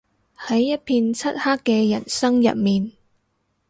[0.35, 2.93] 喺一片漆黑嘅人生入面